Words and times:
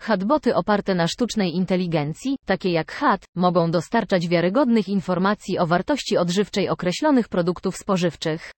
Chatboty 0.00 0.54
oparte 0.54 0.94
na 0.94 1.08
sztucznej 1.08 1.56
inteligencji, 1.56 2.36
takie 2.44 2.70
jak 2.70 2.92
chat, 2.92 3.24
mogą 3.34 3.70
dostarczać 3.70 4.28
wiarygodnych 4.28 4.88
informacji 4.88 5.58
o 5.58 5.66
wartości 5.66 6.16
odżywczej 6.16 6.68
określonych 6.68 7.28
produktów 7.28 7.76
spożywczych. 7.76 8.52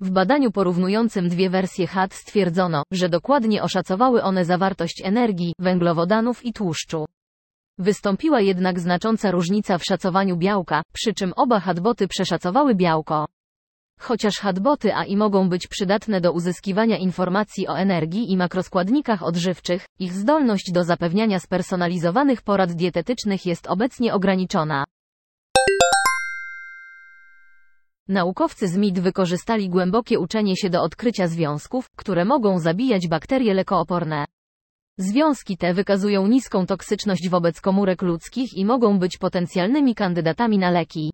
W 0.00 0.10
badaniu 0.10 0.50
porównującym 0.50 1.28
dwie 1.28 1.50
wersje 1.50 1.86
chat 1.86 2.14
stwierdzono, 2.14 2.82
że 2.92 3.08
dokładnie 3.08 3.62
oszacowały 3.62 4.22
one 4.22 4.44
zawartość 4.44 5.02
energii, 5.04 5.54
węglowodanów 5.58 6.44
i 6.44 6.52
tłuszczu. 6.52 7.06
Wystąpiła 7.78 8.40
jednak 8.40 8.80
znacząca 8.80 9.30
różnica 9.30 9.78
w 9.78 9.84
szacowaniu 9.84 10.36
białka, 10.36 10.82
przy 10.92 11.14
czym 11.14 11.32
oba 11.36 11.60
chatboty 11.60 12.08
przeszacowały 12.08 12.74
białko. 12.74 13.26
Chociaż 14.02 14.34
chatboty 14.34 14.94
AI 14.94 15.16
mogą 15.16 15.48
być 15.48 15.66
przydatne 15.66 16.20
do 16.20 16.32
uzyskiwania 16.32 16.98
informacji 16.98 17.68
o 17.68 17.78
energii 17.78 18.32
i 18.32 18.36
makroskładnikach 18.36 19.22
odżywczych, 19.22 19.86
ich 19.98 20.12
zdolność 20.12 20.72
do 20.72 20.84
zapewniania 20.84 21.40
spersonalizowanych 21.40 22.42
porad 22.42 22.72
dietetycznych 22.72 23.46
jest 23.46 23.66
obecnie 23.66 24.14
ograniczona. 24.14 24.84
Naukowcy 28.08 28.68
z 28.68 28.76
MIT 28.76 29.00
wykorzystali 29.00 29.68
głębokie 29.68 30.18
uczenie 30.18 30.56
się 30.56 30.70
do 30.70 30.82
odkrycia 30.82 31.26
związków, 31.26 31.90
które 31.96 32.24
mogą 32.24 32.58
zabijać 32.58 33.08
bakterie 33.08 33.54
lekooporne. 33.54 34.24
Związki 34.98 35.56
te 35.56 35.74
wykazują 35.74 36.26
niską 36.26 36.66
toksyczność 36.66 37.28
wobec 37.28 37.60
komórek 37.60 38.02
ludzkich 38.02 38.56
i 38.56 38.64
mogą 38.64 38.98
być 38.98 39.18
potencjalnymi 39.18 39.94
kandydatami 39.94 40.58
na 40.58 40.70
leki. 40.70 41.12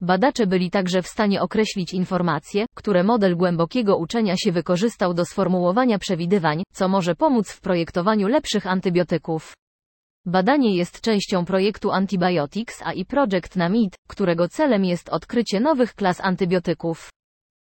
Badacze 0.00 0.46
byli 0.46 0.70
także 0.70 1.02
w 1.02 1.08
stanie 1.08 1.40
określić 1.40 1.94
informacje, 1.94 2.66
które 2.74 3.04
model 3.04 3.36
głębokiego 3.36 3.96
uczenia 3.96 4.36
się 4.36 4.52
wykorzystał 4.52 5.14
do 5.14 5.24
sformułowania 5.24 5.98
przewidywań, 5.98 6.62
co 6.72 6.88
może 6.88 7.14
pomóc 7.14 7.50
w 7.50 7.60
projektowaniu 7.60 8.28
lepszych 8.28 8.66
antybiotyków. 8.66 9.52
Badanie 10.26 10.76
jest 10.76 11.00
częścią 11.00 11.44
projektu 11.44 11.90
Antibiotics 11.90 12.82
AI 12.82 13.04
Project 13.04 13.56
na 13.56 13.68
MIT, 13.68 13.94
którego 14.08 14.48
celem 14.48 14.84
jest 14.84 15.08
odkrycie 15.08 15.60
nowych 15.60 15.94
klas 15.94 16.20
antybiotyków. 16.20 17.10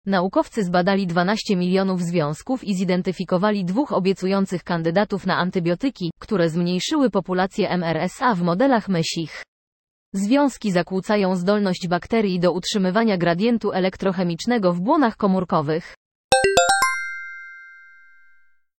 Naukowcy 0.06 0.64
zbadali 0.64 1.08
12 1.08 1.56
milionów 1.56 2.02
związków 2.02 2.64
i 2.64 2.76
zidentyfikowali 2.76 3.66
dwóch 3.66 3.92
obiecujących 3.92 4.64
kandydatów 4.64 5.26
na 5.26 5.38
antybiotyki, 5.38 6.12
które 6.20 6.50
zmniejszyły 6.50 7.10
populację 7.10 7.70
MRSA 7.70 8.36
w 8.36 8.42
modelach 8.42 8.90
mysich. 8.90 9.44
Związki 10.14 10.72
zakłócają 10.72 11.36
zdolność 11.36 11.88
bakterii 11.88 12.40
do 12.40 12.52
utrzymywania 12.52 13.18
gradientu 13.18 13.72
elektrochemicznego 13.72 14.74
w 14.74 14.82
błonach 14.82 15.18
komórkowych. 15.18 15.94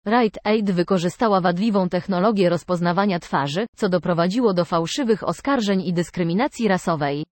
Rite 0.06 0.40
Aid 0.44 0.70
wykorzystała 0.70 1.40
wadliwą 1.40 1.88
technologię 1.88 2.48
rozpoznawania 2.48 3.18
twarzy, 3.18 3.66
co 3.76 3.88
doprowadziło 3.88 4.54
do 4.54 4.64
fałszywych 4.64 5.28
oskarżeń 5.28 5.82
i 5.82 5.92
dyskryminacji 5.92 6.68
rasowej. 6.68 7.24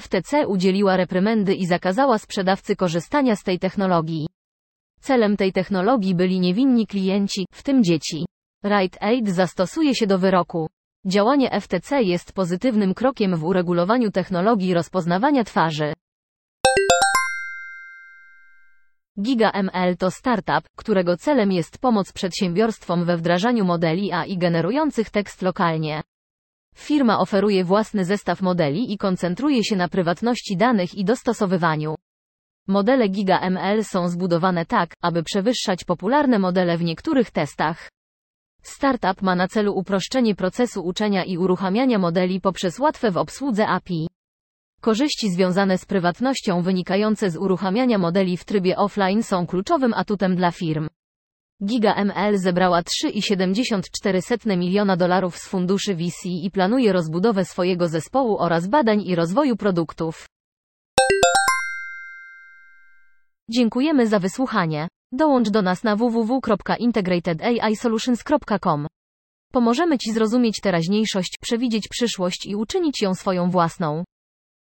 FTC 0.00 0.46
udzieliła 0.46 0.96
reprymendy 0.96 1.54
i 1.54 1.66
zakazała 1.66 2.18
sprzedawcy 2.18 2.76
korzystania 2.76 3.36
z 3.36 3.42
tej 3.42 3.58
technologii. 3.58 4.26
Celem 5.00 5.36
tej 5.36 5.52
technologii 5.52 6.14
byli 6.14 6.40
niewinni 6.40 6.86
klienci, 6.86 7.46
w 7.52 7.62
tym 7.62 7.84
dzieci. 7.84 8.26
Rite 8.64 9.02
Aid 9.02 9.28
zastosuje 9.28 9.94
się 9.94 10.06
do 10.06 10.18
wyroku. 10.18 10.68
Działanie 11.06 11.60
FTC 11.60 12.02
jest 12.02 12.32
pozytywnym 12.32 12.94
krokiem 12.94 13.36
w 13.36 13.44
uregulowaniu 13.44 14.10
technologii 14.10 14.74
rozpoznawania 14.74 15.44
twarzy. 15.44 15.92
GigaML 19.20 19.96
to 19.98 20.10
startup, 20.10 20.68
którego 20.76 21.16
celem 21.16 21.52
jest 21.52 21.78
pomoc 21.78 22.12
przedsiębiorstwom 22.12 23.04
we 23.04 23.16
wdrażaniu 23.16 23.64
modeli 23.64 24.12
AI 24.12 24.38
generujących 24.38 25.10
tekst 25.10 25.42
lokalnie. 25.42 26.02
Firma 26.74 27.18
oferuje 27.18 27.64
własny 27.64 28.04
zestaw 28.04 28.42
modeli 28.42 28.92
i 28.92 28.98
koncentruje 28.98 29.64
się 29.64 29.76
na 29.76 29.88
prywatności 29.88 30.56
danych 30.56 30.94
i 30.94 31.04
dostosowywaniu. 31.04 31.94
Modele 32.68 33.08
GigaML 33.08 33.84
są 33.84 34.08
zbudowane 34.08 34.66
tak, 34.66 34.94
aby 35.02 35.22
przewyższać 35.22 35.84
popularne 35.84 36.38
modele 36.38 36.76
w 36.76 36.82
niektórych 36.82 37.30
testach. 37.30 37.93
Startup 38.66 39.22
ma 39.22 39.34
na 39.34 39.48
celu 39.48 39.72
uproszczenie 39.74 40.34
procesu 40.34 40.84
uczenia 40.84 41.24
i 41.24 41.38
uruchamiania 41.38 41.98
modeli 41.98 42.40
poprzez 42.40 42.78
łatwe 42.78 43.10
w 43.10 43.16
obsłudze 43.16 43.68
API. 43.68 44.08
Korzyści 44.80 45.30
związane 45.30 45.78
z 45.78 45.84
prywatnością 45.84 46.62
wynikające 46.62 47.30
z 47.30 47.36
uruchamiania 47.36 47.98
modeli 47.98 48.36
w 48.36 48.44
trybie 48.44 48.76
offline 48.76 49.22
są 49.22 49.46
kluczowym 49.46 49.94
atutem 49.94 50.36
dla 50.36 50.50
firm. 50.50 50.88
GigaML 51.64 52.38
zebrała 52.38 52.82
3,74 52.82 54.56
miliona 54.58 54.96
dolarów 54.96 55.36
z 55.36 55.48
funduszy 55.48 55.94
VC 55.94 56.28
i 56.28 56.50
planuje 56.50 56.92
rozbudowę 56.92 57.44
swojego 57.44 57.88
zespołu 57.88 58.38
oraz 58.38 58.68
badań 58.68 59.02
i 59.02 59.14
rozwoju 59.14 59.56
produktów. 59.56 60.26
Dziękujemy 63.50 64.06
za 64.06 64.18
wysłuchanie. 64.18 64.88
Dołącz 65.16 65.50
do 65.50 65.62
nas 65.62 65.84
na 65.84 65.96
www.integratedAIsolutions.com. 65.96 68.86
Pomożemy 69.52 69.98
Ci 69.98 70.12
zrozumieć 70.12 70.60
teraźniejszość, 70.60 71.38
przewidzieć 71.40 71.88
przyszłość 71.88 72.46
i 72.46 72.56
uczynić 72.56 73.02
ją 73.02 73.14
swoją 73.14 73.50
własną. 73.50 74.04